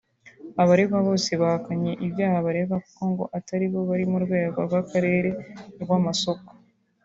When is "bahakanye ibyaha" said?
1.41-2.37